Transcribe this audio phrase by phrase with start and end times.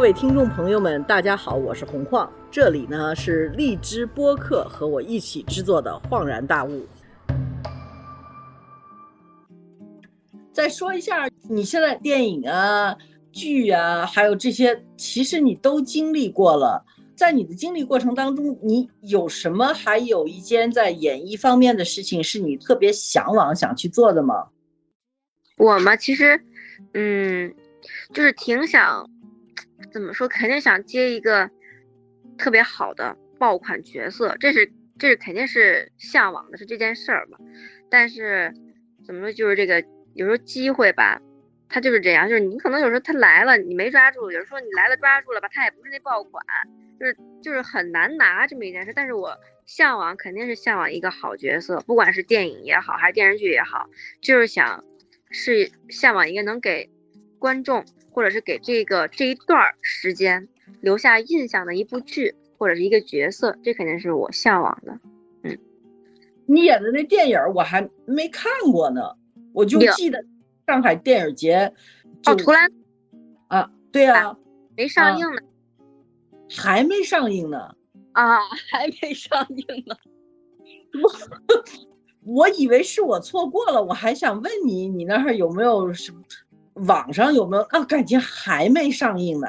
[0.00, 6.86] 各位听众朋友们，大家好，我是洪晃，这里呢是荔枝播客和我一起制作的《恍然大悟》。
[10.54, 12.96] 再说一下，你现在电影啊、
[13.30, 16.82] 剧啊，还有这些，其实你都经历过了。
[17.14, 24.46] 在你的经历过程当中，你有什么还有一件在演艺方面的事情是你特别向往想去做的吗？
[25.58, 26.42] 我嘛，其实，
[26.94, 27.54] 嗯，
[28.14, 29.06] 就是挺想，
[29.92, 31.50] 怎么说，肯定想接一个
[32.38, 37.38] 特别好的爆款角色，这是这是肯定是向往的，是这件事儿吧。
[37.90, 38.52] 但是
[39.04, 41.20] 怎么说，就是这个有时候机会吧，
[41.68, 46.44] 它就是这样，就是你可能有时候他来了，你没抓住；有时候你来了抓住了吧，他也不是那爆款。
[46.98, 53.88] 就是就是很难拿这么一件事，但是我向往肯定是向往一个好角色，不管是电影也好，还是电视剧也好，
[54.20, 54.84] 就是想
[55.30, 56.90] 是向往一个能给
[57.38, 60.48] 观众或者是给这个这一段时间
[60.80, 64.98] 留下印象的一部剧或者是一个角色，这肯定是我向往的。
[65.42, 65.58] 嗯，
[66.46, 69.00] 你演的那电影我还没看过呢，
[69.52, 70.24] 我就记得
[70.66, 71.72] 上海电影节
[72.26, 72.70] 哦，图兰
[73.48, 74.36] 啊，对呀，
[74.76, 75.42] 没上映呢。
[76.52, 77.76] 还没上映呢，
[78.12, 78.38] 啊，
[78.72, 79.96] 还没上映呢。
[81.00, 81.12] 我
[82.26, 86.20] 我以为是我错过了，我还想问你，你那儿有没有什么
[86.74, 87.84] 网上有没有啊？
[87.84, 89.48] 感觉还没上映呢。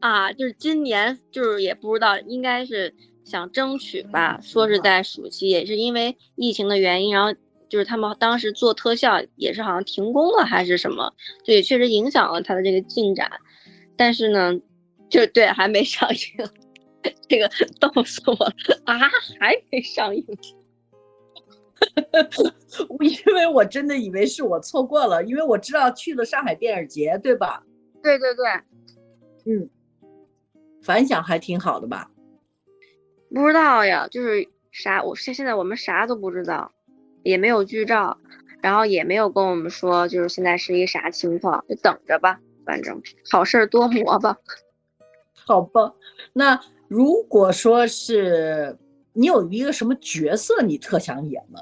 [0.00, 4.38] 啊，就是今年，就是也不知道，应该是想争取吧。
[4.42, 7.34] 说是在暑期，也是因为疫情的原因，然后
[7.68, 13.30] 就是他们当时做特效也是好像停工了还是什么，对确实影响了他的这个进展。
[13.96, 14.60] 但是呢。
[15.10, 16.48] 就对，还没上映，
[17.28, 18.52] 这个 逗死我了
[18.84, 18.98] 啊！
[19.38, 20.26] 还没上映，
[23.00, 27.62] 因为我真的以为是我错过了，因为我知道去了上海电影节，对吧？
[28.02, 28.44] 对对对，
[29.46, 29.68] 嗯，
[30.82, 32.10] 反响还挺好的吧？
[33.32, 36.72] 不知道呀，就是啥，我现现在我们啥都不知道，
[37.22, 38.18] 也没有剧照，
[38.62, 44.36] 然后也没有跟我们说，就是现在是一啥情况，就等着吧，反正好事多磨吧。
[45.46, 45.94] 好吧，
[46.32, 48.78] 那如果说是
[49.12, 51.60] 你有一个什么角色你特想演吗？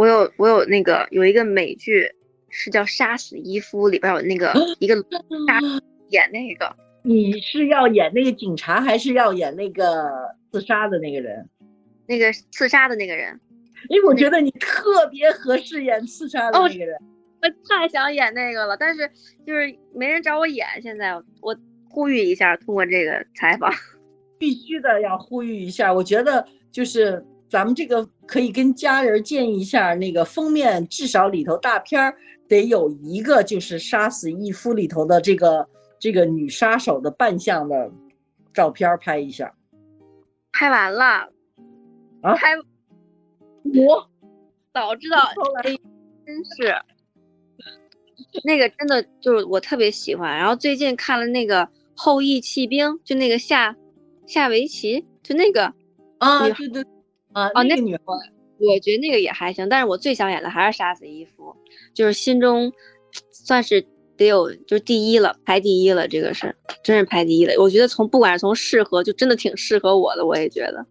[0.00, 2.10] 我有，我有那个有一个美剧
[2.48, 5.60] 是叫《杀死伊夫》，里边有那个一个杀
[6.08, 6.74] 演那个。
[7.02, 10.10] 你是要演那个警察，还是要演那个
[10.50, 11.46] 自杀的那个人？
[12.06, 13.38] 那个刺杀的那个人。
[13.90, 16.96] 哎，我觉得你特别合适演刺杀的那个人。
[17.42, 19.06] 我太想演那个了，但是
[19.46, 20.66] 就是没人找我演。
[20.80, 21.54] 现在我。
[21.92, 23.68] 呼吁一下，通过这个采访，
[24.38, 25.92] 必须的要呼吁一下。
[25.92, 32.16] 我觉得就是咱们这个可以跟家人建议一下，那个封面至少里头大片儿
[32.48, 35.68] 得有一个，就是杀死义夫里头的这个
[35.98, 37.90] 这个女杀手的扮相的
[38.54, 39.52] 照片拍一下。
[40.52, 41.28] 拍完了
[42.22, 42.34] 啊？
[42.36, 44.08] 拍我
[44.72, 45.18] 早知道，
[45.64, 45.76] 哎，
[46.24, 46.74] 真是。
[48.44, 51.68] 那个真的就是我特别喜欢，然后最近看了那个。
[52.02, 53.76] 后羿弃兵，就那个下
[54.26, 55.74] 下围棋，就那个
[56.16, 56.82] 啊，对对
[57.32, 58.02] 啊，那个女孩，
[58.58, 61.54] 我觉得那个也还行，但是我最想演的还是杀死伊芙，
[61.94, 62.72] 就是心中
[63.30, 63.86] 算是
[64.16, 67.54] 得有就是第一了，排第一了，这个是真是排第一了。
[67.58, 70.84] 我觉得从不管是从适合，就真的挺适合我的，我也觉得。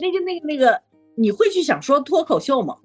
[0.00, 0.80] 那个那个那个，
[1.14, 2.76] 你会去想说脱口秀吗？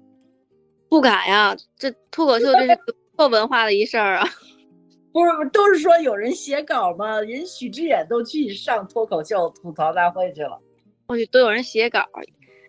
[0.88, 2.78] 不敢呀，这脱口秀这是
[3.16, 4.28] 破文化的一事儿啊。
[5.10, 7.20] 不是，都是说有人写稿吗？
[7.22, 10.60] 人许志远都去上脱口秀吐槽大会去了。
[11.08, 12.04] 我去，都有人写稿，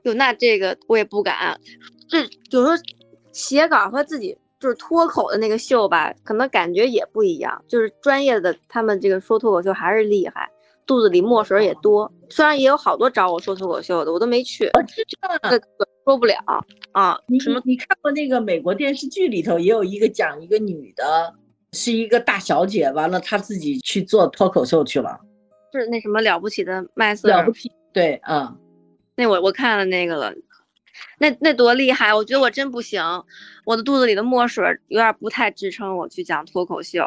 [0.03, 1.59] 哟，那这个我也不敢。
[2.07, 2.21] 这
[2.51, 2.73] 有时候
[3.31, 7.63] 写稿和自己就是脱口的那个秀吧，可能感觉也不一样。
[7.67, 10.49] 就是专业的，他们这个说脱口秀还是厉害，
[10.85, 12.11] 肚子里墨水也多。
[12.29, 14.69] 虽然也有好多找我说脱口秀的，我都没去，
[15.49, 15.61] 这
[16.05, 16.35] 说不了
[16.93, 17.19] 啊。
[17.27, 17.61] 你什么？
[17.65, 21.35] 你看过那个美国电视剧里头也有一个讲一个女的。
[21.71, 25.19] 是一个大小姐，完了她自己去做脱口秀去了，
[25.71, 28.57] 是那什么了不起的麦瑟了不起，对，嗯，
[29.19, 30.33] 那我我看了那个了，
[31.17, 32.13] 那那多厉害！
[32.13, 33.03] 我觉得我真不行，
[33.65, 37.03] 我的肚子里的墨水有点不太支撑我去讲脱口秀，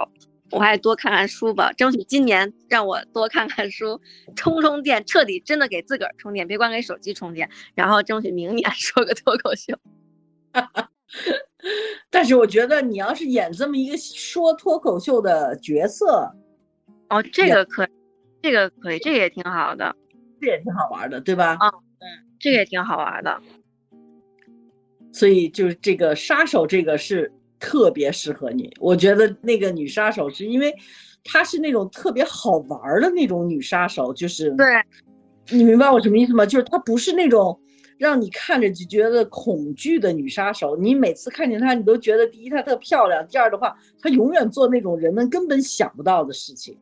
[0.51, 3.99] 我还多看看书吧，争取今年让我多看看书，
[4.37, 9.75] 充充电，彻底真的给自个儿充电，别光给手机充电，然后争取明年 说个脱口秀。
[12.11, 16.31] 但是我觉得你要是演这么一个说脱口秀的角色，
[17.09, 17.89] 哦，这个可，
[18.43, 19.97] 这个可以，这个也挺好的，
[20.39, 21.57] 这也挺好玩的，对吧？
[21.63, 21.83] 嗯嗯，
[22.43, 23.41] 这个也挺好玩的。
[25.13, 28.75] 所以就是这个杀手，这个是特别适合你。
[28.81, 30.75] 我觉得那个女杀手是因为
[31.23, 34.67] 她是那种特别好玩的那种女杀手，就是对，
[35.51, 36.45] 你明白我什么意思吗？
[36.45, 37.61] 就是她不是那种
[37.99, 46.77] 让你看着就觉得恐惧的女杀手，你每次看见她，你都觉得第一她特漂亮，第二的话，她永远做那种人们根本想不到的事情。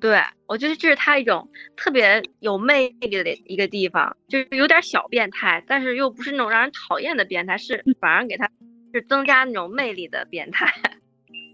[0.00, 8.50] 对，我觉得这是他一种特别有魅力的一个地方，就是有点小变态，但是又不是那种让人讨厌的变态，是反而给他
[8.92, 10.70] 是增加那种魅力的变态。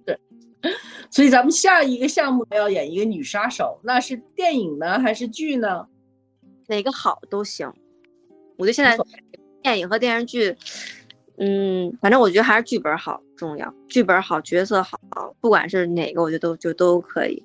[0.05, 0.19] 对，
[1.11, 5.87] 所以咱们下一个项目要演一个女杀手，那是电影呢还是剧呢？
[6.67, 7.73] 哪个好都行。
[8.57, 8.97] 我觉得现在
[9.63, 10.57] 电影和电视剧，
[11.39, 14.99] 嗯，反正我觉得还是剧本好重要，剧本好，角色好，
[15.41, 17.43] 不管是哪个，我觉得都就都可以。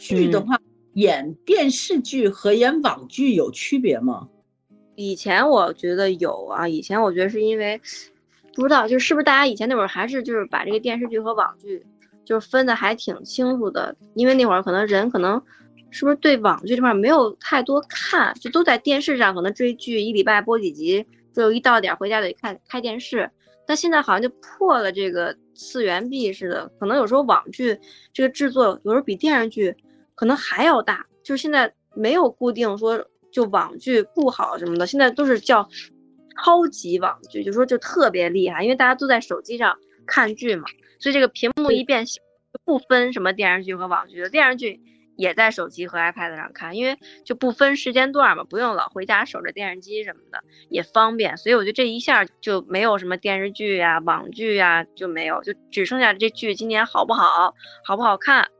[0.00, 0.58] 剧的话，
[0.94, 4.28] 演电视剧和演网剧有区别吗？
[4.96, 7.78] 以前我觉得有啊，以前我觉得是因为
[8.54, 11.84] 不知道，就是不是大家以前那会儿还是就是把这个电视剧和网剧
[12.24, 15.40] 就是分的还挺清楚的，因为那会儿可能人可能
[15.90, 21.04] 是不是对网剧这块没有太多看，就都在电视上可能追剧，一礼拜播几集，
[21.34, 23.30] 就一到点回家得看开电视。
[23.66, 27.78] 但现在好像就破了这个次元壁似的，可能有时候网剧
[28.12, 29.76] 这个制作有时候比电视剧。
[30.20, 35.66] 可能还要大，就是现在没有固定说就网剧不好什么的，现在都是叫
[36.36, 40.68] 超级网剧，就说就特别厉害，因为大家都在手机上看剧嘛，
[40.98, 42.20] 所以这个屏幕一变小，
[42.66, 44.78] 不分什么电视剧和网剧的，电视剧
[45.16, 57.54] 也在手机和 iPad 上看，因为就不分时间段嘛，不用老回家守着电视机什么的，也方便，所以我觉得这一下就没有什么电视剧呀、网剧呀就没有，就只剩下这剧今年好不好，
[57.86, 58.50] 好不好看。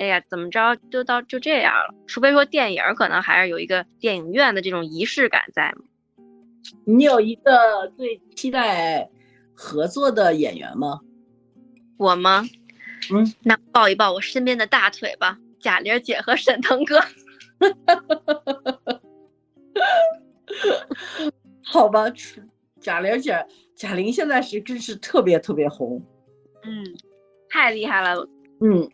[0.00, 1.94] 哎呀，怎么着就到就这样了？
[2.06, 5.82] 除非说电影可能还是有一个电影院的这种仪式感在嘛。
[6.86, 9.10] 你有一个最期待
[9.52, 11.00] 合作的演员吗？
[11.98, 12.46] 我吗？
[13.12, 16.98] 嗯，那抱一抱我身边的大腿吧，贾玲姐和沈腾哥。
[21.62, 22.06] 好吧，
[22.80, 26.02] 贾玲姐，贾玲现在是真是特别特别红。
[26.62, 26.86] 嗯，
[27.50, 28.26] 太厉害了。
[28.62, 28.90] 嗯。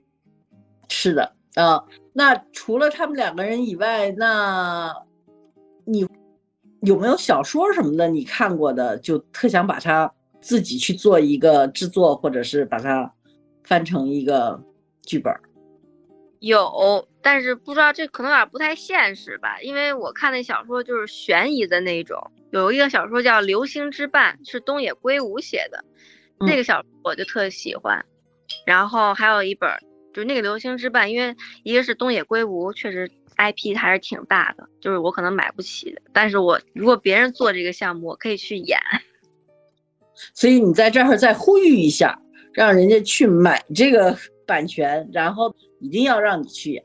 [0.88, 4.94] 是的，啊，那除了他们两个人以外，那
[5.84, 6.06] 你
[6.80, 13.12] 有没有小说什么的你看过的，就特想把它自己去做一个制作，或者是把它
[13.64, 14.62] 翻成一个
[15.02, 15.34] 剧本？
[16.38, 25.84] 有，但是不知道这可能有点不太现实吧，因为我看那小说就是悬疑的那种，有一个小说叫《流星之绊》，是东野圭吾写的，
[26.38, 28.04] 那个小说我就特喜欢，
[28.66, 29.68] 然后还有一本。
[30.16, 36.00] 就是那个流星之绊，因为一个是东野圭吾，确实 IP 还是挺大的，就是我可能买不起的。
[36.10, 38.78] 但是我如果别人做这个项目，我可以去演。
[40.32, 42.18] 所以你在这儿再呼吁一下，
[42.54, 44.16] 让人家去买这个
[44.48, 46.82] 版权，然后一定要让你去演。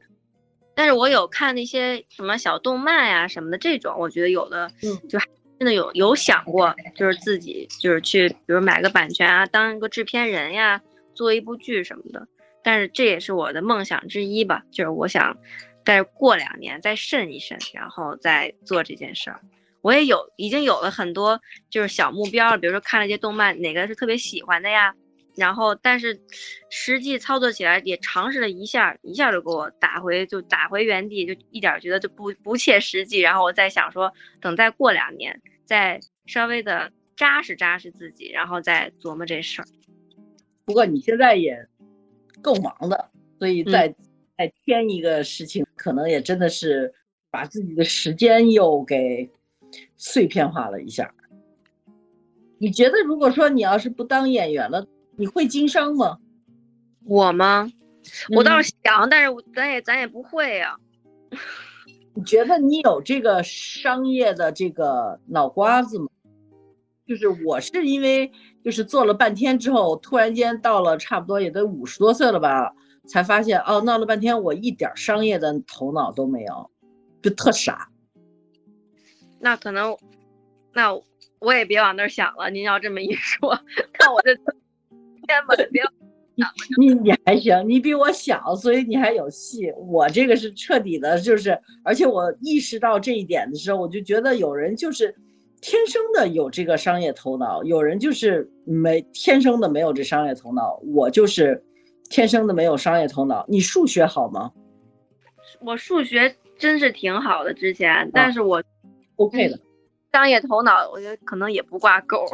[0.75, 5.17] 但是我有看那些什么小动漫呀什么的这种，我觉得有的，嗯，就
[5.57, 10.81] 真的有有想过，就是自己就是去，比如买个版权啊，当一个制片人呀，
[11.13, 12.27] 做一部剧什么的。
[12.63, 15.37] 但是这也是我的梦想之一吧，就是我想
[15.83, 19.41] 再过两年再慎一慎，然后再做这件事儿。
[19.81, 21.41] 我也有已经有了很多
[21.71, 24.93] 就是小目标，比如说看了一些动漫，哪个是特别喜欢的呀？
[25.35, 26.21] 然后但是
[26.69, 33.19] 实际操作起来也尝试了一下，一下就给我打回就打回原地，就一点觉得就不不切实际。
[33.19, 39.65] 然后我再想说，等再过两年，再稍微的扎实扎实自己，然后再琢磨这事儿。
[40.63, 41.70] 不过你现在也。
[42.41, 43.95] 够忙的，所以再
[44.37, 46.93] 再添一个事情，可能也真的是
[47.29, 49.29] 把自己的时间又给
[49.95, 51.13] 碎片化了一下。
[52.57, 56.19] 你觉得，如果说你要是不当演员了，你会经商吗？
[57.05, 57.67] 我吗？
[58.35, 60.77] 我倒是想，但是咱也咱也不会呀。
[62.13, 66.07] 你觉得你有这个商业的这个脑瓜子吗？
[67.11, 68.31] 就是我是因为
[68.63, 72.73] 就是做了半天之后，突然间到了差不多也得五十多岁了吧，
[73.05, 76.71] 才发现哦，闹了半天我一点商业的头脑都没有，
[77.21, 77.89] 就特傻。
[79.41, 79.97] 那可能，
[80.73, 80.97] 那
[81.39, 82.49] 我也别往那儿想了。
[82.49, 83.59] 您要这么一说，
[83.91, 84.33] 看我就
[85.27, 85.83] 天吧， 别
[86.79, 89.69] 你你还行，你比我小，所以你还有戏。
[89.85, 95.13] 我这个是彻底的，就是而且我意识到这一点的时候，我就觉得有人就是。
[95.61, 100.81] 天生的有这个商业头脑，有人就是没天生的没有这商业头脑。
[100.83, 101.63] 我就是
[102.09, 103.45] 天生的没有商业头脑。
[103.47, 104.51] 你数学好吗？
[105.61, 108.63] 我数学真是挺好的之前，但是我
[109.17, 109.59] OK 的。
[110.11, 112.25] 商业头脑我觉得可能也不挂钩，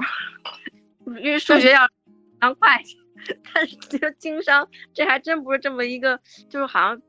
[1.22, 1.88] 因为数学要
[2.40, 2.96] 当会计。
[3.54, 6.20] 但是这个经商，这还真不是这么一个，
[6.50, 7.02] 就是好像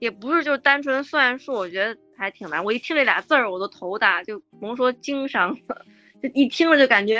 [0.00, 2.64] 也不是就单纯算数，我觉得还挺难。
[2.64, 5.84] 我一听这俩字儿，我都头大，就甭说经商了，
[6.22, 7.16] 就一听了就感觉，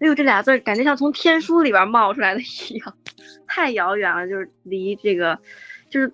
[0.00, 2.98] 哎呦，这俩字儿感觉像从天书里边冒出来的一样，
[3.46, 5.38] 太遥远了，就是离这个，
[5.88, 6.12] 就是，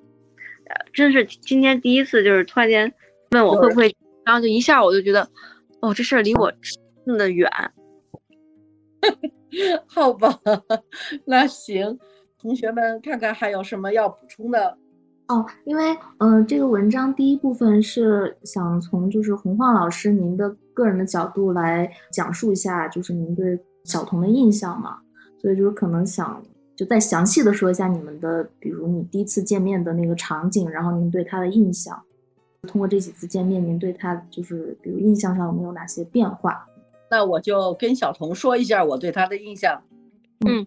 [0.66, 2.92] 呃，真是今天第一次，就是突然间
[3.30, 5.26] 问我会不会，然后就一下我就觉得，
[5.80, 6.52] 哦，这事儿离我
[7.06, 7.50] 那么的远。
[9.88, 10.38] 好吧，
[11.24, 11.98] 那行，
[12.38, 14.76] 同学们看看还有什么要补充的
[15.28, 15.46] 哦。
[15.64, 24.98] 因为，嗯，这个文章第一部分是想从就是洪晃老师您的个人的角度来讲述一下，就是您对小童的印象嘛。
[25.40, 26.42] 所以就是可能想
[26.74, 31.96] 就再详细的说一下你们的，比如你第一次见面的那个场景，然后您对他的印象。
[32.66, 36.66] 通过这几次见面，您对他就是比如印象上有没有哪些变化？
[37.08, 39.80] 那我就跟小童说一下我对他的印象。
[40.44, 40.66] 嗯，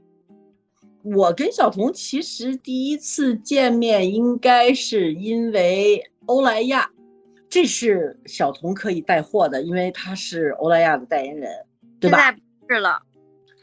[1.03, 6.89] 我跟小童其实第一次见面应该是因为欧莱雅，
[7.50, 11.50] 这是小童可以带货的，因为他是欧莱雅的代言人，
[12.00, 12.17] 对吧？
[12.20, 13.01] 现在不是了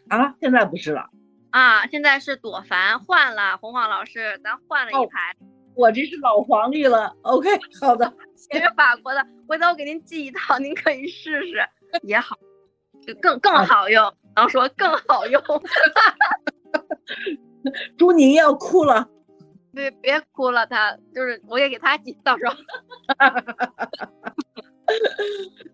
[0.09, 1.11] 啊，现在不是了
[1.51, 5.35] 啊，现在是朵凡换了，洪晃老师，咱换了一排。
[5.75, 7.15] 我这是老黄历了。
[7.23, 7.49] OK，
[7.81, 8.13] 好的，
[8.53, 11.65] 也是法国的，回头我给您寄一套，您可以试试，
[12.03, 12.37] 也好。
[13.23, 15.41] 更更好用，然后说更好用，
[17.97, 19.09] 朱宁要哭了，
[19.73, 22.55] 别别哭了，他就是我也给他寄，到时候。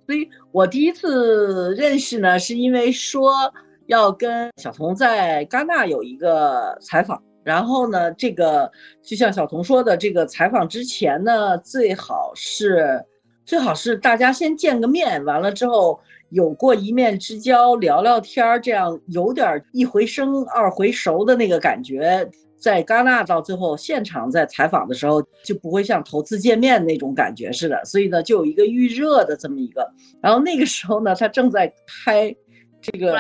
[0.07, 3.53] 所以我第一次认识呢，是因为说
[3.87, 8.71] 要跟小童在戛纳有一个采访，然后呢，这个
[9.03, 13.05] 就像小童说的，这个采访之前呢，最好是
[13.45, 16.00] 最好是大家先见个面，完了之后。
[16.35, 22.29] 有过一面之交，聊聊天儿，这样有点一回生二回熟的那个感觉。
[22.59, 27.81] 在戛纳到最后现场在采访的时候，就不会像头次见面那种感觉似的。
[27.85, 29.88] 所以呢，就有一个预热的这么一个。
[30.21, 32.35] 然后那个时候呢，他正在拍
[32.81, 33.17] 这个，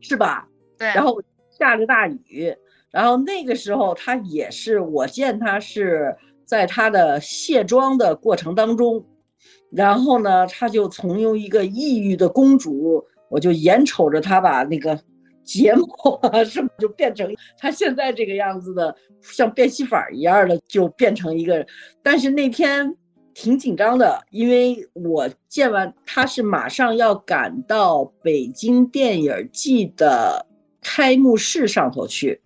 [0.00, 0.46] 是吧？
[0.76, 0.88] 对。
[0.88, 1.22] 然后
[1.58, 2.54] 下着大雨，
[2.90, 9.02] 然后那个时候他也是我见他是在他的卸妆的过程当中。
[9.70, 14.98] 然后呢，他就从用一个抑郁的公主，我就眼瞅着她把那个
[15.44, 21.66] 睫毛啊什么，就变成她现在这个样子的，像变戏法一样的，就变成一个。
[22.02, 22.96] 但是那天
[23.34, 30.46] 挺紧张的，因为我见完他是马上要赶到北京电影季的
[30.80, 32.40] 开幕式上头去。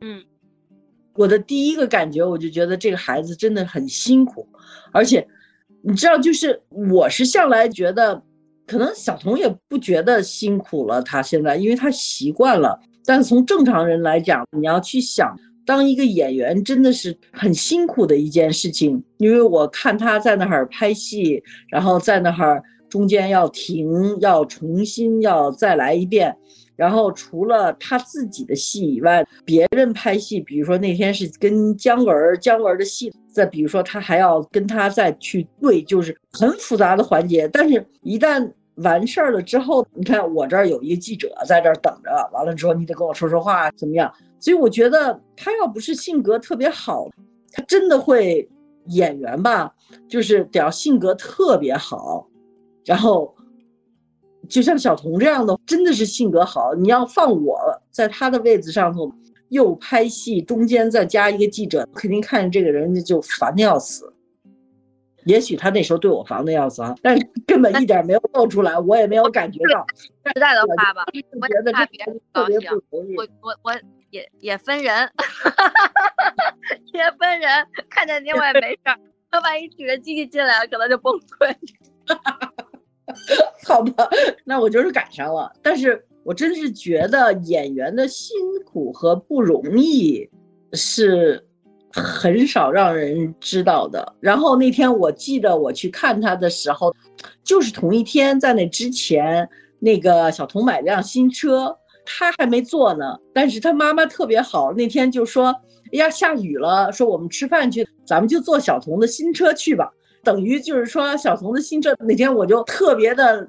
[0.00, 0.24] 嗯，
[1.12, 4.48] 我的第一个感觉，我就觉得这个孩子真的很辛苦，
[4.90, 5.28] 而且。
[5.88, 8.20] 你知道，就是我是向来觉得，
[8.66, 11.00] 可能小童也不觉得辛苦了。
[11.00, 12.76] 他现在，因为他习惯了。
[13.04, 15.32] 但是从正常人来讲，你要去想，
[15.64, 19.00] 当一个演员真的是很辛苦的一件事情。
[19.18, 26.36] 因为我看他在那儿拍戏，然后在那儿中间要停，要重新要再来一遍。
[26.76, 37.48] 然后除了他自己的戏以外，别人拍戏，比如说那天是跟姜文，姜文的戏，再比如说他还要跟他再去对，就是很复杂的环节。
[37.48, 44.12] 但是，一旦完事儿了之后，你看我这儿有一个记者在这儿等着，完了之后你得跟我说说话，怎么样？
[44.38, 47.08] 所以我觉得他要不是性格特别好，
[47.52, 48.46] 他真的会
[48.88, 49.72] 演员吧，
[50.08, 52.28] 就是得要性格特别好，
[52.84, 53.34] 然后。
[54.48, 56.74] 就像小童这样的，真的是性格好。
[56.74, 57.58] 你要放我
[57.90, 59.12] 在他的位子上头，
[59.48, 64.12] 又拍戏，中间再加一个记者，肯定看着这个人就烦的要死。
[65.24, 69.84] 也许他那时候对我烦的要死啊，但是根本一点没有露出来，我也没有感觉到。
[69.96, 71.04] 实在的话吧，
[71.40, 73.16] 我觉得特别特别不容易。
[73.16, 73.72] 我我我
[74.10, 75.10] 也也分人，
[76.94, 77.66] 也分人。
[77.90, 78.98] 看见你我也没事儿，
[79.28, 81.56] 他万一举着机器进来了，可能就崩溃。
[83.64, 84.08] 好吧，
[84.44, 85.52] 那我就是赶上了。
[85.62, 90.28] 但是我真是觉得演员的辛苦和不容易
[90.72, 91.44] 是
[91.92, 94.14] 很少让人知道的。
[94.20, 96.94] 然后那天我记得我去看他的时候，
[97.44, 99.48] 就是同一天，在那之前，
[99.78, 103.16] 那个小童买辆新车，他还没坐呢。
[103.32, 105.54] 但是他妈妈特别好，那天就说
[105.92, 109.92] ：“哎呀，下雨了，说我们吃饭去，咱们就坐小童的新车去吧。”
[110.26, 113.48] 等于就是说，小童的新车那天我就特别的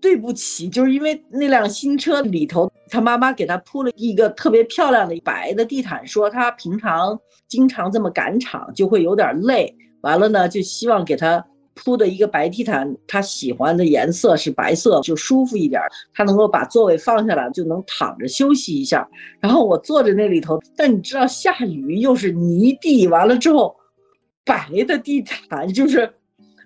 [0.00, 15.78] 对不起，就是因为那辆新车里头，他妈妈给他铺了一个特别漂亮的白的地毯，说他平常经常这么赶场就会有点累，完了呢就希望给他铺的一个白地毯，他喜欢的颜色是白色，就舒服一点。
[16.14, 19.06] 他能够把座位放下来，就能躺着休息一下。
[19.40, 23.76] 然后我坐在那里头，但你知道下雨又是泥地，完了之后
[24.44, 26.12] 白的地毯就是，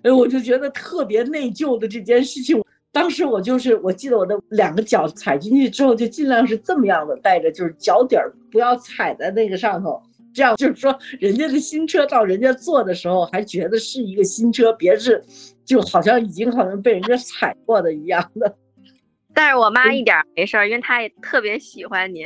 [0.03, 2.61] 哎，我就觉得特别内疚的这件事情。
[2.91, 10.01] 当时我就是，我记得我的两个脚踩进去之后，就尽量是这么样的带着，就是脚底儿不要踩在那个上头。
[10.33, 15.23] 这样就是说，人家的新车到人家坐的时候，还觉得是一个新车，别是
[15.65, 18.55] 就好像已经好像被人家踩过的一样的。
[19.33, 22.25] 但是我妈一点没事儿，因为她也特别喜欢您，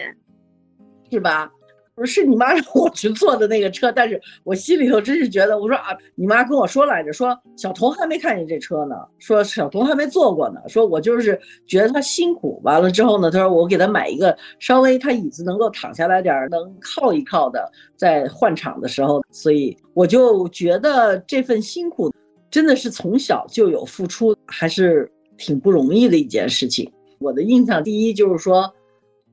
[1.11, 1.51] 是吧？
[1.95, 22.11] 不是你妈让我去坐的那个车，但是我心里头真是觉得，我说啊，你妈跟我说来着，说小童还没看见这车呢，说小童还没坐过呢，说我就是觉得他辛苦，完了之后呢，他说我给他买一个稍微他椅子能够躺下来点儿，能靠一靠的，在换场的时候，所以我就觉得这份辛苦
[22.49, 25.07] 真的是从小就有付出，还是
[25.37, 26.91] 挺不容易的一件事情。
[27.19, 28.73] 我的印象第一就是说，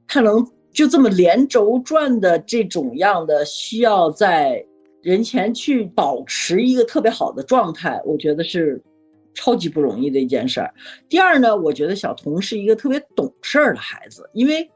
[0.06, 0.46] 他能。
[0.72, 4.64] 就这么连轴转的这种样的，需要在
[5.02, 8.82] 人前去保持一个特别好的状态，我觉得是
[9.34, 10.72] 超级不容易的一件事儿。
[11.08, 14.70] 第二呢，我觉得小童是一个特别懂事儿的孩子，因为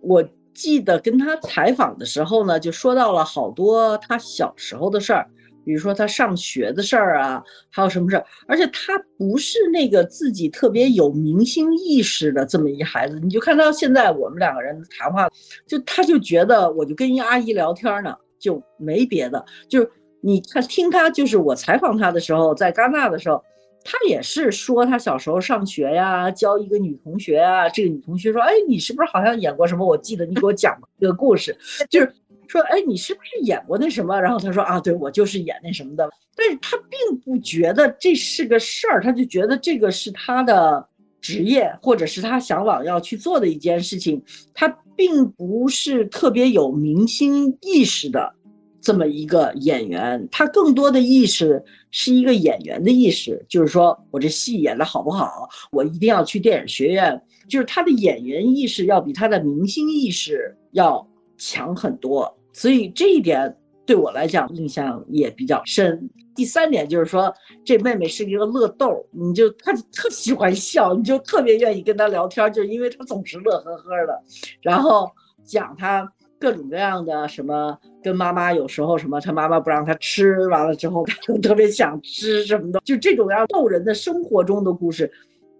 [0.00, 5.30] 我记得跟他采访的时候呢，就说到了好多他小时候的事儿。
[5.68, 8.24] 比如说他上学的事儿啊，还有什么事儿？
[8.46, 13.20] 而且他不是那个自己特别有明星意识的这么一孩子。
[13.20, 15.28] 你就看到现在我们两个人谈话，
[15.66, 19.44] 就他就觉得我就跟一阿姨聊天呢，就没别的。
[19.68, 19.90] 就是
[20.22, 23.44] 你看听他，就是我采访他的时候，在戛纳的时候，
[23.84, 27.68] 他也是说他小时候上学呀，教一个女同学啊。
[27.68, 29.86] 这个女同学说：“哎，你是不是好像演过什么？
[29.86, 31.54] 我记得你给我讲过这个故事，
[31.90, 32.10] 就是。”
[32.48, 34.20] 说，哎，你是不是演过那什么？
[34.20, 36.08] 然后他说，啊，对我就是演那什么的。
[36.34, 40.88] 但是他并不觉得这是个事儿，他就觉得这个是他的
[41.20, 44.22] 职业，或者是他向往要去做的一件事情。
[44.54, 48.32] 他并不是特别有明星意识的
[48.80, 57.20] 这么一个演员，他更多的意识是一个演员的意识，就是说我这戏演的好不好，我一定要去电影学院。
[57.48, 62.37] 就是他的演员意识要比他的明星意识要强很多。
[62.58, 66.10] 所以这一点对我来讲印象也比较深。
[66.34, 67.32] 第三点就是说，
[67.64, 74.20] 这妹妹是一个乐豆，你就她特喜欢笑，你就特别愿意跟她聊天，就是因为她总是乐呵呵的，
[74.60, 75.08] 然后
[75.44, 85.08] 讲她各种各样的什么，跟妈妈有时候什么，她妈妈不让她吃，完了之后她就特别想吃什么的，就这种样逗人的生活中的故事。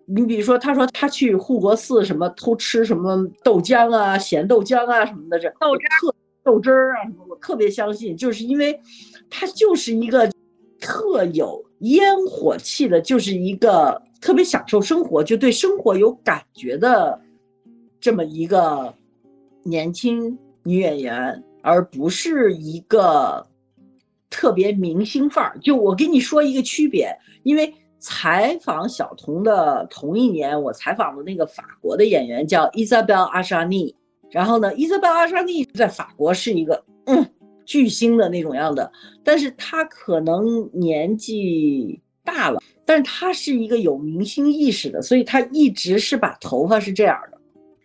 [0.04, 6.12] 你比如说，她说她去护国寺什么偷吃什么豆浆啊、咸豆浆啊什么的，这豆浆。
[6.48, 8.80] 豆汁儿啊什么，我特别相信，就是因为，
[9.28, 10.30] 她就是一个
[10.80, 17.20] 特有烟火气的，就是一个特别享受生活，就对生活有感觉的
[18.00, 18.94] 这么一个
[19.62, 23.46] 年轻女演员，而不是一个
[24.30, 25.58] 特别明星范儿。
[25.58, 33.94] 就我跟你说一个区别，因为采访小童的同一年，我采访的那个法国的演员叫伊莎贝尔·阿沙尼。
[34.30, 37.26] 然后呢，伊莎贝尔·阿沙尼在法国是一个嗯
[37.64, 38.90] 巨星的那种样的，
[39.24, 47.38] 但是他可能年纪大了，但是他是一个有明星意识的，所以他一直是把头发是这样的，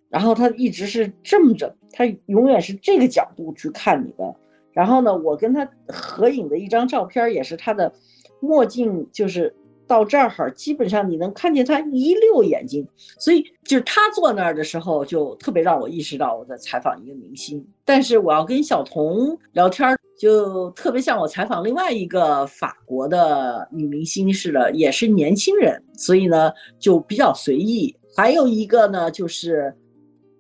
[0.10, 4.36] 然后他一直是这么着，他永远是这个角度去看你的。
[4.72, 7.94] 然后呢，我跟他合影的一张照片也是他的
[8.40, 9.56] 墨镜，就是。
[9.94, 12.88] 到这儿，基本上你能看见他一溜眼睛，
[13.20, 17.64] 所以就是他坐那儿的时候，就特别让我意识到我在采访一个明星。
[17.86, 27.96] 但是我要跟小童聊天，就特别像我采访另外一个法国的女明星似的，也是年轻人，所以呢就比较随意。
[28.18, 29.76] 还有一个呢，就是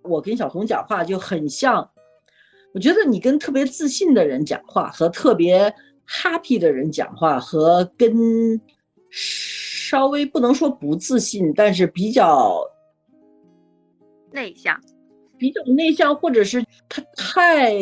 [0.02, 1.92] 我跟小童讲话就很像，
[2.74, 5.72] 我觉得你跟特别自信的人讲话，和特别
[6.08, 8.60] happy 的人讲话，和跟
[9.15, 12.60] 稍微不能说不自信，但是比较
[14.32, 14.82] 内向，
[15.38, 17.76] 比较内向，或者是他太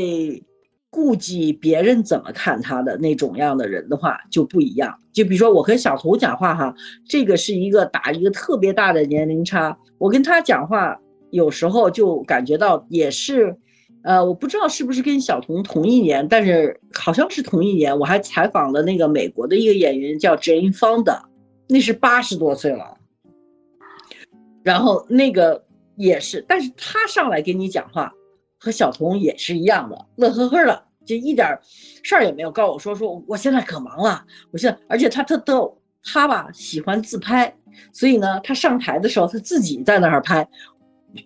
[0.89, 4.99] 顾及别人怎么看他的那种样的人的话就不一样。
[5.13, 6.75] 就比如说我和小图讲话哈，
[7.07, 13.55] 这个是一个打一个特别大的年龄差，我跟他讲话有时候就感觉到也是，
[14.03, 17.97] 呃，我不知道是不是跟小童同一年，但是好像是同一年。
[17.99, 21.21] 我还采访了那个美国的一个演员叫 Jane Fonda。
[21.67, 22.97] 那是八十多岁了，
[24.61, 25.63] 然后那个
[25.95, 28.11] 也是，但是他上来跟你讲话，
[28.59, 31.57] 和小童也是一样的，乐呵呵的，就一点
[32.03, 32.51] 事儿也没有。
[32.51, 37.55] 告诉我说说，我现在可忙了，我现在，而且他特逗，他吧喜欢自拍，
[37.93, 40.45] 所以呢，他上台的时候他自己在那儿拍。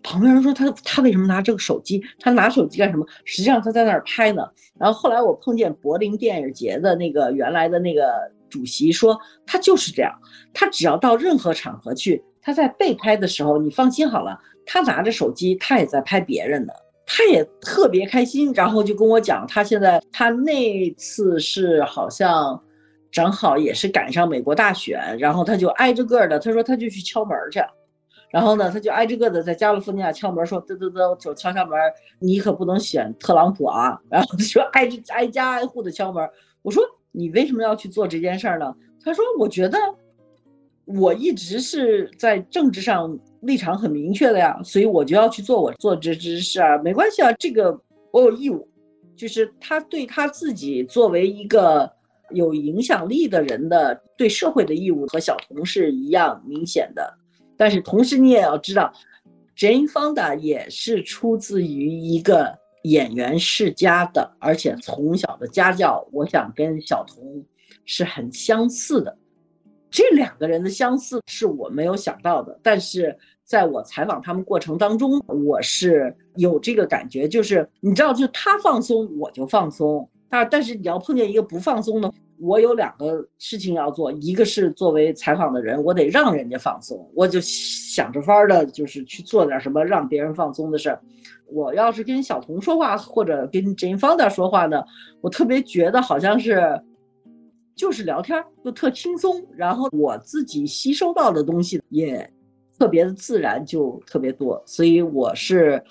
[0.02, 2.04] 旁边人说他他为什么拿这个手机？
[2.20, 3.06] 他拿手机干什么？
[3.24, 4.44] 实际上他在那儿拍呢。
[4.80, 10.12] 然后后来我碰见柏林电影节的那个原来的那个主席说，他就是这样，
[10.54, 16.74] 他只要到任何场合去，他在被拍的时候，你放心好了，他拿着手机，他也在拍别人的，
[17.06, 18.52] 他也特别开心。
[18.54, 22.60] 然后就跟我讲，他现在他那次是好像
[23.12, 27.60] 正好也是赶上美国大选，然后他就挨着个的，他说他就去敲门去。
[28.36, 31.80] 然后呢，他就挨着个的在加利福尼亚敲门，说嘚嘚嘚，就敲敲门，
[32.20, 33.98] 你可不能选特朗普啊。
[34.10, 36.30] 然后他说挨着挨家挨户的敲门。
[36.62, 38.76] 我说你为什么要去做这件事儿呢？
[39.02, 39.80] 他说我觉得
[40.84, 47.80] 我一直是在政治上立场很明确的呀，所以我就要去做我做这这事啊，没关系啊，这个
[48.12, 48.68] 我有义务。
[49.16, 51.90] 就是他对他自己作为一个
[52.32, 57.18] 有影响力的人的对社会的义务和小童是一样明显的。
[57.58, 58.92] 但是同时，你也要知道
[59.58, 67.44] ，Jane Fonda 也是出自于一个演员世家的，而且从小的家教，我想跟小童
[67.86, 69.18] 是很相似的。
[69.90, 80.10] 这两个人的相似是我没有想到的，但是在我采访他们过程当中，我是有这个感觉，就是你知道，就他放松，我就放松。
[80.28, 82.12] 但但是你要碰见一个不放松的。
[82.40, 91.02] 我有两个事情要做，一个是作为采访的人，我得让人家放松，我就想着法儿的，就是去做点什么让别人放松的事儿。
[91.48, 94.84] 我要是跟小童说话，或者跟 Jane Fonda 说话呢，
[95.22, 96.82] 我特别觉得好像是
[97.76, 102.30] 就是聊天，就特轻松，然后我自己吸收到的东西也
[102.80, 104.62] 特别的自然，就特别多。
[104.66, 105.84] 所以我是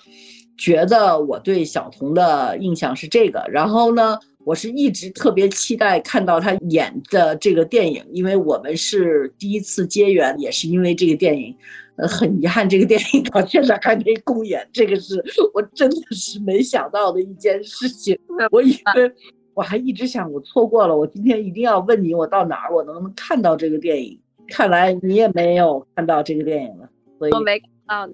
[0.57, 4.19] 觉得我对小童的印象是这个，然后呢。
[4.45, 11.57] 我是一直特别期待看到他演的这个电影，因为我们是第一次结缘，也是因为这个电影。
[11.95, 15.19] 呃，很遗憾，这个电影到现在还没公演，这个是
[15.51, 18.15] 我真的是没想到的一件事情。
[18.51, 19.11] 我以为
[19.55, 24.19] 我还一直想我错过了，我今天一定要问你，我到哪儿我能看到这个电影？
[24.49, 26.87] 看来你也没有看到这个电影了，
[27.17, 28.13] 所以我没看到呢，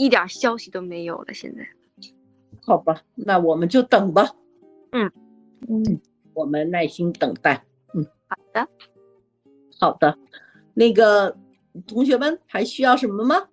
[0.00, 1.34] 一点消息都没有了。
[1.34, 1.68] 现在，
[2.62, 4.34] 好吧，那我们就等吧。
[4.92, 5.12] 嗯。
[5.68, 6.00] 嗯，
[6.32, 7.62] 我们耐心等待。
[7.92, 8.68] 嗯，好的，
[9.78, 10.18] 好的。
[10.72, 11.36] 那个
[11.86, 13.48] 同学们还需要什么吗？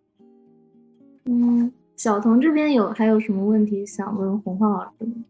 [1.25, 5.25] 嗯，小童这边有还有什么问题想问红浩老师吗？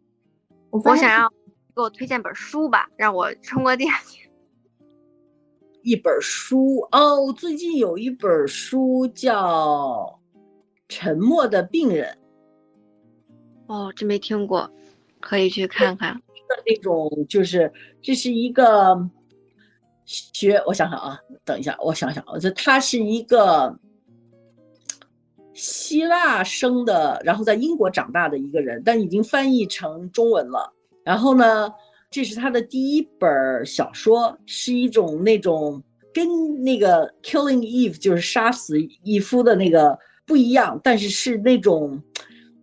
[0.69, 1.27] 我想要
[1.75, 3.91] 给我推荐本书吧，让我充个电。
[5.81, 9.33] 一本书哦，最近有一本书叫
[10.87, 12.17] 《沉默的病人》。
[13.73, 14.71] 哦，这没听过，
[15.19, 16.21] 可以去看看。
[16.47, 17.69] 的那种就是
[18.01, 18.97] 这是一个
[20.05, 23.77] 学，我想想啊，等一下，我想想啊，这他是一个
[25.53, 30.73] 希腊生的，然后在英国长大的一个人，但已经翻译成中文了。
[31.03, 31.69] 然后呢，
[32.09, 42.03] 这是他的第一本小说，是一种那种跟那个《Killing Eve》就是杀死伊夫的那个不一样，但是是那种。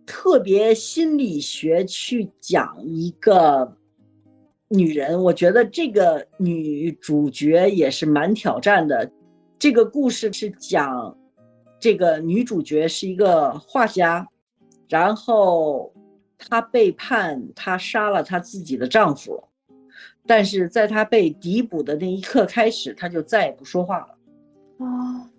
[0.07, 3.75] 特别心理学去讲一个
[4.67, 9.11] 女人，我觉得这个女主角也是蛮挑战的。
[9.57, 11.17] 这个故事是讲
[11.79, 14.27] 这个女主角是一个画家，
[14.87, 15.91] 然后
[16.37, 19.43] 她被判她杀了她自己的丈夫，
[20.27, 24.17] 但是在她被逮捕的那一刻开始，她就再也不说话了。
[24.77, 25.29] 哦。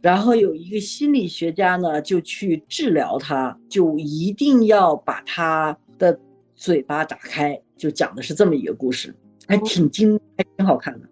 [0.00, 6.18] 然后有一个心理学家呢，就去治疗他，就一定要把他的
[6.54, 9.12] 嘴巴打开，就讲的是这么一个故事，
[9.48, 11.08] 还挺精，还挺好看的。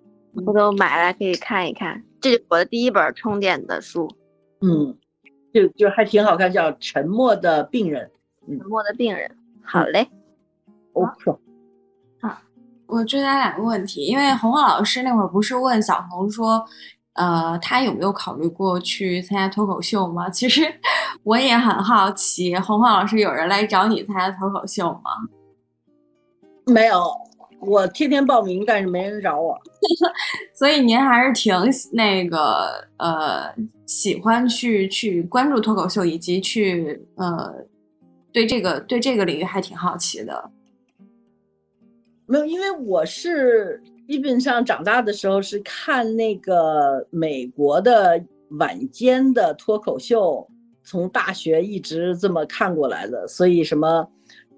[0.47, 4.09] 我都买来可以看一看，这是我的第一本充电的书。
[4.61, 4.97] 嗯，
[5.53, 8.11] 就就还挺好看，叫《沉默的病人》。
[8.59, 10.09] 沉默的病人，好嘞。
[10.93, 11.33] OK。
[12.21, 12.39] 好，
[12.87, 16.65] 我追加两个问题，因为洪浩老师那会儿不是问小红说。
[17.17, 20.29] 呃，他有没有考虑过去参加脱口秀吗？
[20.31, 20.63] 其实
[21.23, 25.11] 我也很好奇，洪晃老师有人来找你参加脱口秀吗？
[26.67, 27.11] 没有，
[27.61, 29.59] 我天天报名，但是没人找我。
[30.55, 31.55] 所以您还是挺
[31.93, 33.55] 那个呃，
[33.87, 37.65] 喜欢去去关注脱口秀，以及去呃，
[38.33, 40.51] 对这个对这个领域还挺好奇的。
[42.27, 43.83] 没有，因为我是。
[44.07, 50.49] 基本上长大的时候是看那个美国的晚间的脱口秀，
[50.85, 54.09] 从大学一直这么看过来的，所以什么，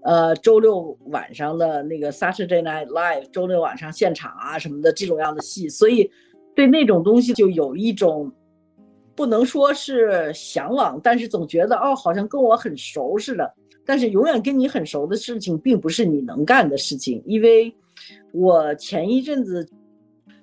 [0.02, 6.10] 呃，周六晚上的那个 Saturday Night Live，周六晚上现场啊什么的这种样的戏，所以
[6.54, 8.30] 对那种东西就有一种
[9.16, 13.54] 不能说是向往，但是总觉得哦，好像跟我很熟似的。
[13.86, 17.22] 但是永远跟你很熟的事情，并不是你能干的事情。
[17.24, 17.74] 因为
[18.38, 19.68] 我前一阵子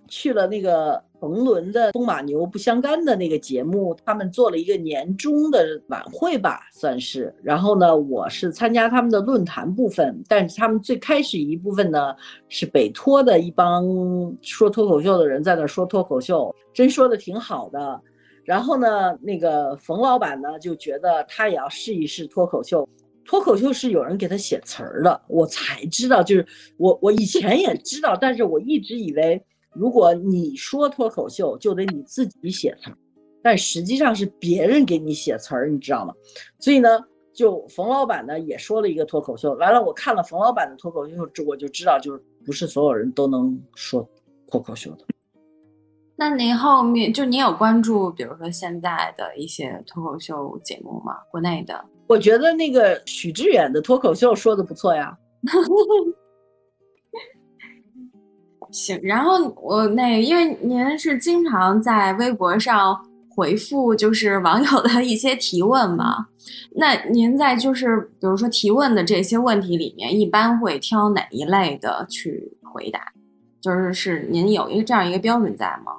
[0.09, 7.33] 去了那个冯仑的《风马牛不相干》的那个节目，他们做了一个年终的晚会吧，算是。
[7.41, 12.13] 然后呢，我是参加他们的论坛部分，但是他们最开始一部分呢，
[12.49, 13.85] 是北托的一帮
[14.41, 18.01] 说脱口秀的人在那说脱口秀，真说的挺好的。
[18.43, 22.87] 然后呢，那个冯老板呢就觉得他也要试一试脱口秀。
[23.25, 26.45] 脱口秀是有人给他写词儿的，我才知道，就是
[26.77, 32.97] 我我以前也知道，但是我一直以为，如果你说脱口秀，就得你自己写词儿，
[33.41, 36.13] 但实际上是别人给你写词儿，你知道吗？
[36.59, 36.99] 所以呢，
[37.33, 41.15] 就冯老板呢也说了一个脱口秀，完了我看了冯老板的脱口秀，
[41.47, 44.07] 我就知道，就是不是所有人都能说
[44.47, 45.05] 脱口秀的。
[46.15, 51.17] 那您后面就你有关注，比如说现在的一些脱口秀节目吗？
[51.31, 51.83] 国内的？
[52.07, 55.17] 我觉得那个许志远的脱口秀说的不错呀。
[58.71, 66.27] 行，然后我那因为您是经常在微博上回复就是网友的一些提问嘛，
[66.75, 72.99] 那您在就是比如说提问的这些问题里面，一般会挑哪一类的去回答？
[73.61, 75.93] 就是是您有一个这样一个标准在吗？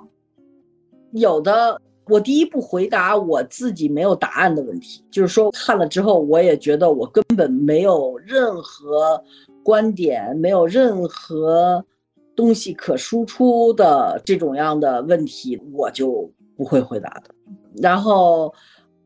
[1.13, 1.81] 有的。
[2.09, 9.21] 我第一步回答我自己没有答案的问题，就是说看了之后，我也觉得我根本没有任何
[9.65, 11.85] 观点，没有任何
[12.37, 17.35] 东西可输出的这种样的问题，我就不会回答的。
[17.83, 18.55] 然后，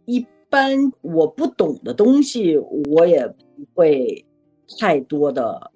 [0.04, 3.34] 一般我不懂的东西，我也不
[3.74, 4.26] 会
[4.78, 5.70] 太多的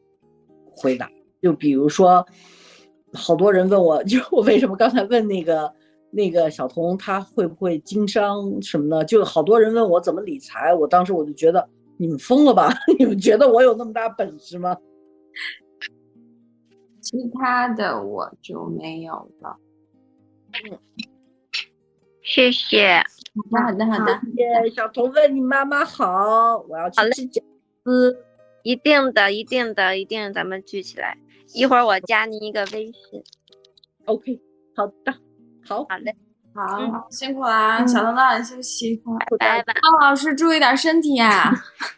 [0.77, 1.11] 回答。
[1.41, 2.27] 就比如说，
[3.15, 5.73] 好多人问我， 就我为什么刚才问那个。
[6.17, 9.05] 那个小童他会不会经商什么的？
[9.05, 12.73] 就好多人问我怎么理财，我当时我就觉得你们疯了吧？
[12.99, 14.77] 你们觉得我有那么大本事吗？
[17.01, 19.59] 其他的我就没有了。
[20.53, 20.79] 嗯，
[22.23, 23.03] 谢谢。
[23.53, 24.21] 好的，好的，好的。
[24.37, 27.43] 谢谢小童问你妈妈好，我要去吃饺
[27.83, 28.25] 子。
[28.63, 31.19] 一定的，一定的，一定，咱们聚起来。
[31.53, 33.23] 一会儿我加您一个微信。
[34.07, 34.41] OK，
[34.75, 35.13] 好的。
[35.69, 36.15] 好好嘞，
[36.55, 39.03] 好辛苦啦，小东早点休息，
[39.39, 39.73] 拜拜。
[39.75, 41.53] 高老师注意点身体啊，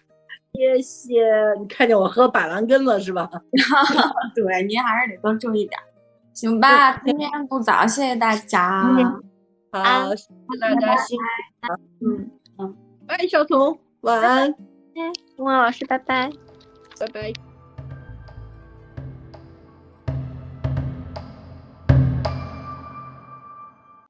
[0.54, 1.22] 谢谢。
[1.58, 3.28] 你看见我喝板蓝根了是吧？
[4.34, 5.80] 对，您还是得多注意点。
[6.32, 8.82] 行吧，今天不早，谢谢大家。
[9.72, 11.24] 好，谢谢大家，辛苦。
[12.06, 12.76] 嗯嗯，
[13.06, 14.50] 拜，小童，晚安。
[14.50, 16.30] 嗯，汪老师，拜拜，
[16.98, 17.45] 拜拜。